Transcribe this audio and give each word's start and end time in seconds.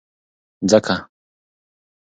ځکه 0.69 0.95